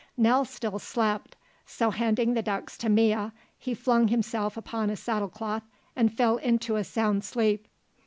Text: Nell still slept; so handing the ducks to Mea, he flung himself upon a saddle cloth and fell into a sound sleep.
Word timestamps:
Nell 0.17 0.45
still 0.45 0.79
slept; 0.79 1.35
so 1.67 1.91
handing 1.91 2.33
the 2.33 2.41
ducks 2.41 2.75
to 2.79 2.89
Mea, 2.89 3.29
he 3.59 3.75
flung 3.75 4.07
himself 4.07 4.57
upon 4.57 4.89
a 4.89 4.95
saddle 4.95 5.29
cloth 5.29 5.61
and 5.95 6.11
fell 6.11 6.37
into 6.37 6.75
a 6.75 6.83
sound 6.83 7.23
sleep. 7.23 7.67